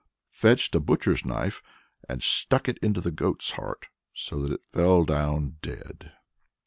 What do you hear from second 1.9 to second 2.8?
and stuck it